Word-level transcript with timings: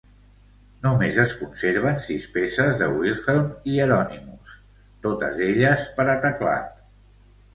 Només 0.85 1.17
es 1.23 1.33
conserven 1.41 1.99
sis 2.05 2.23
peces 2.37 2.79
de 2.79 2.87
Wilhelm 2.93 3.45
Hieronymus, 3.73 4.55
totes 5.07 5.43
elles 5.49 5.83
per 5.99 6.07
a 6.15 6.19
teclat. 6.25 6.83